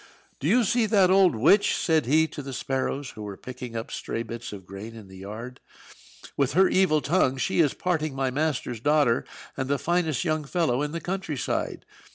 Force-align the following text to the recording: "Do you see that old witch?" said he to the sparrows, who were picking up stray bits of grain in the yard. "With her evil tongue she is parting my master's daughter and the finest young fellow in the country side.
"Do 0.39 0.47
you 0.47 0.63
see 0.63 0.87
that 0.87 1.11
old 1.11 1.35
witch?" 1.35 1.75
said 1.77 2.07
he 2.07 2.27
to 2.29 2.41
the 2.41 2.53
sparrows, 2.53 3.11
who 3.11 3.21
were 3.21 3.37
picking 3.37 3.75
up 3.75 3.91
stray 3.91 4.23
bits 4.23 4.51
of 4.51 4.65
grain 4.65 4.95
in 4.95 5.09
the 5.09 5.17
yard. 5.17 5.59
"With 6.35 6.53
her 6.53 6.67
evil 6.67 7.01
tongue 7.01 7.37
she 7.37 7.59
is 7.59 7.75
parting 7.75 8.15
my 8.15 8.31
master's 8.31 8.79
daughter 8.79 9.25
and 9.55 9.69
the 9.69 9.77
finest 9.77 10.23
young 10.25 10.43
fellow 10.45 10.81
in 10.81 10.91
the 10.91 11.01
country 11.01 11.37
side. 11.37 11.85